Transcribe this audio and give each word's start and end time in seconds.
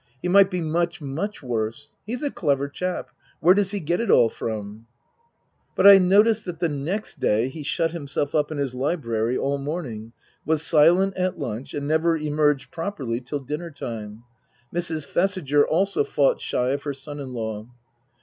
He 0.19 0.27
might 0.27 0.49
be 0.49 0.61
much, 0.61 0.99
much 0.99 1.43
worse. 1.43 1.95
He's 2.07 2.23
a 2.23 2.31
clever 2.31 2.67
chap. 2.67 3.11
Where 3.39 3.53
does 3.53 3.69
he 3.69 3.79
get 3.79 3.99
it 3.99 4.09
all 4.09 4.29
from?" 4.29 4.87
But 5.75 5.85
I 5.85 5.99
noticed 5.99 6.43
that 6.45 6.59
the 6.59 6.69
next 6.69 7.19
day 7.19 7.49
he 7.49 7.61
shut 7.61 7.91
himself 7.91 8.33
up 8.33 8.51
in 8.51 8.57
his 8.57 8.73
library 8.73 9.37
all 9.37 9.59
morning, 9.59 10.13
was 10.43 10.63
silent 10.63 11.15
at 11.17 11.37
lunch, 11.37 11.75
and 11.75 11.87
never 11.87 12.17
emerged 12.17 12.71
properly 12.71 13.21
till 13.21 13.41
dinner 13.41 13.69
time. 13.69 14.23
Mrs. 14.73 15.05
Thesiger 15.05 15.67
also 15.67 16.03
fought 16.03 16.41
shy 16.41 16.69
of 16.69 16.81
her 16.81 16.95
son 16.95 17.19
in 17.19 17.33
law. 17.33 17.67